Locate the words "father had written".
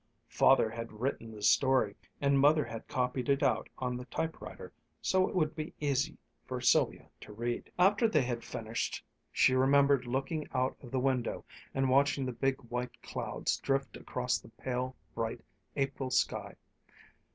0.29-1.29